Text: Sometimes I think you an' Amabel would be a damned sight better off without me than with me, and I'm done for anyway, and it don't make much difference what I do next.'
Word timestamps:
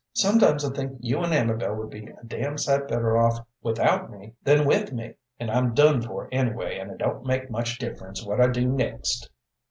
Sometimes 0.13 0.65
I 0.65 0.73
think 0.73 0.97
you 0.99 1.19
an' 1.19 1.31
Amabel 1.31 1.75
would 1.75 1.91
be 1.91 2.07
a 2.07 2.23
damned 2.25 2.59
sight 2.59 2.87
better 2.87 3.19
off 3.19 3.45
without 3.61 4.09
me 4.09 4.33
than 4.43 4.65
with 4.65 4.91
me, 4.91 5.13
and 5.39 5.51
I'm 5.51 5.75
done 5.75 6.01
for 6.01 6.27
anyway, 6.31 6.79
and 6.79 6.89
it 6.89 6.97
don't 6.97 7.23
make 7.23 7.51
much 7.51 7.77
difference 7.77 8.25
what 8.25 8.41
I 8.41 8.47
do 8.47 8.65
next.' 8.67 9.29